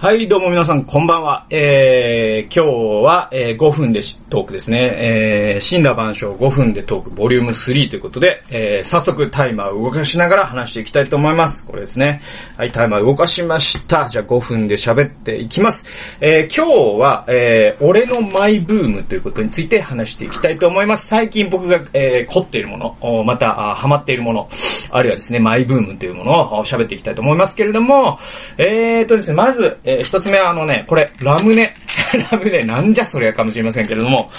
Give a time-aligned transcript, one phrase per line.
[0.00, 1.44] はい、どうも皆さん、こんばんは。
[1.50, 4.92] えー、今日は、えー、5分でトークですね。
[4.94, 11.66] えー、死んだ万象5分でトークボリューム3ということで、えー、早速タイマーを動かしながら話していきたいと思います。
[11.66, 12.20] これですね。
[12.56, 14.08] はい、タイマー動かしました。
[14.08, 15.82] じゃあ5分で喋っていきます。
[16.20, 21.08] えー、今日は、えー、俺のマイブームということについて話していきたいと思います。
[21.08, 24.48] 最近僕が、えー、凝っているもの、また、ハマっているもの、
[24.90, 28.20] あるいはですね、マイブームというものを喋っていきたいと思いますけれども、
[28.58, 31.72] えーとですね、まず、えー一つ目はあのね、これ、ラムネ。
[32.30, 34.30] ラムネ、なんじゃそりゃかもしれませんけれども、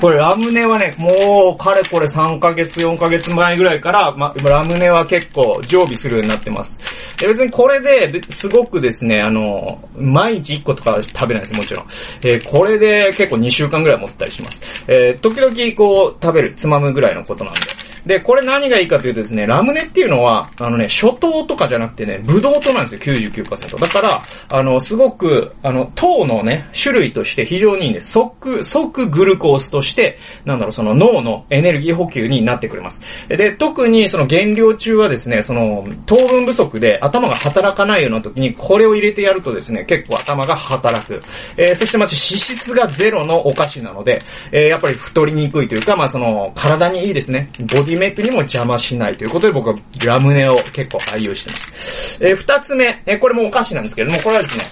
[0.00, 6.78] これラムネはね、もう、かれこれ3ヶ月、4ヶ月前ぐらいから、ま、ラムネは結構常備するようになってます。
[7.18, 11.86] で別にこれで、すごくですね、あの、毎日1個とか食べないです、もちろん。
[12.22, 14.60] えーこれで結構2週間ぐらい持ったりします。
[14.88, 17.60] えー時々こう、食べる、つまむぐらいのことなんで。
[18.08, 23.78] で、これ何がいいかというとですね、ラムネっていうのは、あのね、初糖とかじゃなくてね、ブドウ糖なんですよ、99%。
[23.78, 28.12] だから、あの、すごく、あの、糖のね、種類として非常にいいんです。
[28.12, 33.02] 即、即グルコースとして、なんだろう、その脳のエネルギー補給になってくれます。
[33.28, 41.20] で、特にその減量中はですね、その、糖分不足で頭が働かないような時に、これを入れてやるとですね、結構頭が働く。
[41.58, 47.50] えーそしてまた脂質がゼロのお菓子なので、えーやっぱり太りにくいというか、まあその、体にいいですね。
[47.60, 52.18] ボディメイクにも邪魔しないということで僕はラムネを結構愛用してます。
[52.24, 54.64] えー二つ目、えーこれもお菓子なんですけれども、これはですね、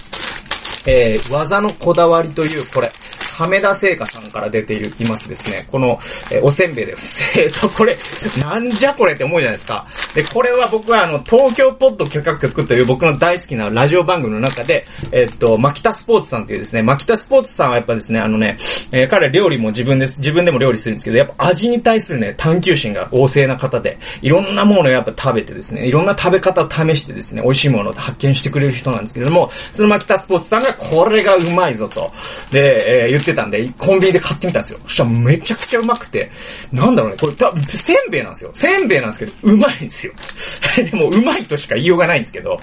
[0.87, 2.91] えー技のこだわりという、これ、
[3.37, 5.67] 亀田製菓さんから出ている、いますですね。
[5.71, 5.99] この、
[6.31, 7.13] えーおせんべいです。
[7.39, 7.95] えっと、これ、
[8.41, 9.85] なんじゃこれって思うじゃないですか。
[10.15, 18.57] で、これは僕はあの、東京ポッド許可局という僕の大好きなラジオ番組の中で、えっと、マキタスポーツさんっていうですね、マキタスポーツさんはやっぱですね、あのね、
[18.91, 32.11] えー彼料理も自分です、自分でも料理するんですけど、やっぱ味に対するね、探求心が旺盛な方で、いろんなものをやっぱ食べてですね、いろんな食べ方を試してですね、美味しいものを発見してくれる人なんですけれども、そのマキタスポーツさんがこれがうまいぞと、
[32.51, 34.79] で、えー言ってたんで、コンビニで買ってみたんですよ。
[34.85, 36.31] そしたらめちゃくちゃうまくて、
[36.71, 38.49] なんだろうね、これた、せんべいなんですよ。
[38.53, 40.13] せんべいなんですけど、うまいんですよ。
[40.77, 42.59] でも、うまいとしか言いようがないんですけど、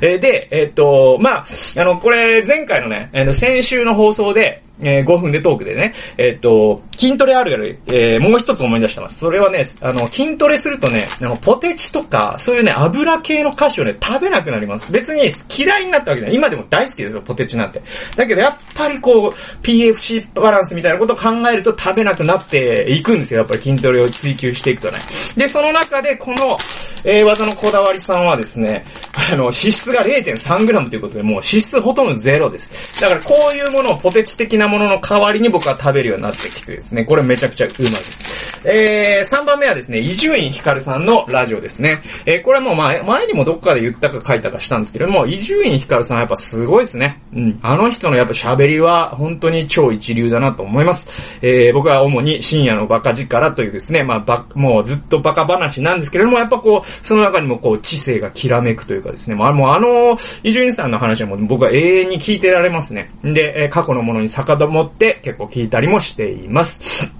[0.00, 9.18] えーで、えーっと、まあ、あの、これ、前回のね、あの先週の放送で、えー5分でトークでね、えーっと、筋トレあるある、えーもう一つ思い出してます。
[9.18, 14.92] それはね、あの、筋トレするとね、あの、ポテチとか、そういうね、油系の菓子をね、食べなくなります。
[14.92, 16.36] 別に嫌いになったわけじゃない。
[16.36, 17.82] 今でも大好きですよ、ポテチなんて。
[18.16, 23.40] だけど、やっぱりこう、PFC バランスみたいなことを考えると食べなくなっていくんですよ。
[23.40, 24.98] やっぱり筋トレを追求していくとね。
[25.36, 26.56] で、その中で、この、
[27.04, 28.84] えー技のこだわりさんはですね、
[29.14, 32.72] あの、脂質が 0.3g ということで、もう脂質ほとんどゼロです。
[33.02, 38.52] だからこういうものをポテチ的なものの代わりに僕は食べるようになってきてですね、これめちゃくちゃうまいです。
[38.64, 42.00] えー、3番目はですね、伊集院光さんのラジオですね。
[42.26, 47.20] えー、これはもう前前にもどっかで言ったか書いたかしたんですけれども、伊集院光さんはやっぱすごいですね。
[47.34, 47.58] うん。
[47.60, 51.08] あの人のやっぱ喋りは本当に超一流だなと思います。
[51.42, 63.10] えー、僕は主に深夜のバカ力というですね、まあ、ば、もうずっとバカ話なんですけれども、やっぱこう、その中にもこう、知性がきらめくというかですね、もうあもうあの、伊集院さんの話はもう僕は永遠に聞いてられますね。
[63.22, 67.10] で、え過去のものに遡って結構聞いたりもしています。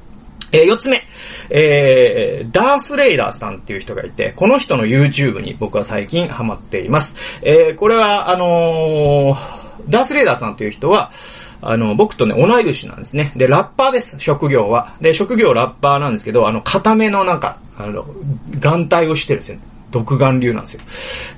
[0.53, 1.03] えー四つ目、
[1.49, 7.17] えー、ダースレイダーさんっていう人がいて、この人の YouTube に僕は最近ハマっています。
[7.43, 11.11] えー、これは、あのーダースレイダーさんっていう人は、
[11.61, 13.33] あの、僕とね、同い年なんですね。
[13.37, 14.95] で、ラッパーです、職業は。
[15.01, 18.05] で、職業ラッパーなんですけど、あの、固めのなんか、あの、
[18.59, 19.63] 眼帯をしてるんですよね。
[19.93, 20.81] 独眼流なんですよ。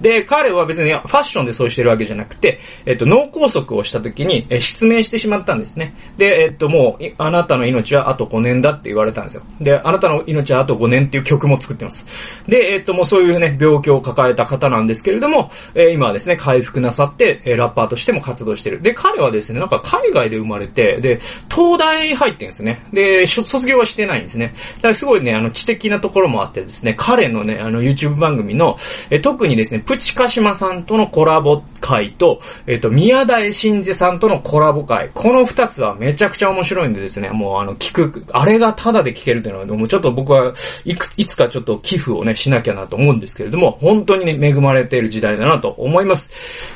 [0.00, 5.94] で、彼は別にファッションでそうしてるわけじゃなくて、えっと、脳梗塞をした時に、え失明してしまったんですね。
[6.16, 9.42] で、えっと、もう、あなたの命はあと5年だって言われたんですよ。
[9.60, 12.06] で、あなたの命はあと5年っていう曲も作ってます。
[12.48, 18.80] で、えっと、もうそういうね、病気を抱えた方なんですけれども、え今はですね、回復なさって、えラッパーとしても活動してる。
[18.80, 21.18] で、彼はですね、なんか海外で生まれて、で、
[21.50, 22.84] 東大入ってんですね。
[22.92, 24.54] で、卒業はしてないんですね。
[24.76, 28.76] だからすごいね、あの、知的なところもあってですね、彼のね、あの、YouTube 番組の、
[29.08, 35.10] え特にですね、プチカシマさんとのコラボ会と、えっ、と、宮台真司さんとのコラボ会。
[35.14, 40.52] この二つはめちゃくちゃ面白いんでですね、もうあの、聞く、あれがタダで聞けるというのは、もうちょっと僕は
[40.84, 46.28] いく、いつかちょっと寄付をね、しなきゃなと思うんですけれども、本当にね、恵まれている時代だなと思います。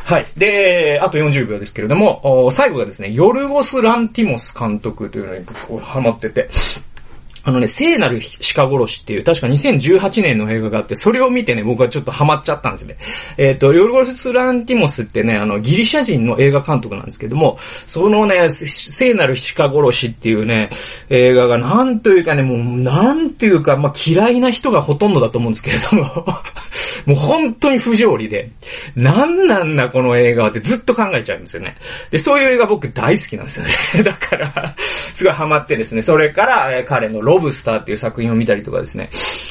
[0.04, 0.26] はい。
[0.36, 5.44] で、あと40秒ですけれども、最後がですね、ヨルゴス・ランティモス監督というのに
[5.82, 6.48] ハマってて、
[7.44, 8.20] あのね、聖なる
[8.54, 12.96] 鹿殺しっていう、確か2018年の映画があって、それを見てね、僕はちょっとハマっちゃったんですね。
[13.36, 17.56] えっ、ー、と、リオルゴス・ランティモスってね、あの、ギリシャ人の映画監督なんですけども、
[17.86, 20.70] そのね、聖なる鹿殺しっていうね、
[21.10, 26.04] 映画がなんというかね、もう、なんていうか、まあ、嫌いな人がほとんどだと思うんですけれども
[27.06, 28.50] もう本当に不条理で、
[28.96, 31.76] なんなんだこの映画はってずっと考えちゃうんですよね。
[32.10, 34.02] で、そういう映画僕大好きなんですよね。
[34.04, 39.10] だから、すごいハマってですね、それから、え彼のロブスターっていう作品を見たりとかですね、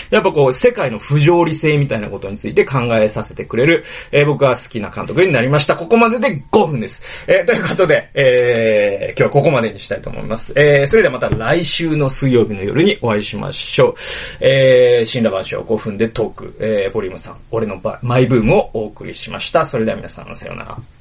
[0.09, 5.75] やっぱこう、世界の不条理性みたいなことについて考えさせてくれる、えー、僕は好きな監督になりました。
[5.75, 7.01] ここまでで5分です。
[7.27, 10.53] えー、ということで、えー、今日はここまでにしたいと思います。
[10.55, 13.95] えー、それではまた来週の水曜日の夜にお会いしましょう。
[14.39, 19.65] えー、新羅万象5分でトーク、えー、ボリューム3、俺のマイブームをお送りしました。
[19.65, 20.96] それでは皆さん、さようなら。